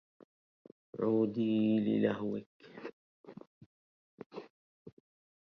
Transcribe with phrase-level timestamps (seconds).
[0.99, 2.47] عودي للهوكِ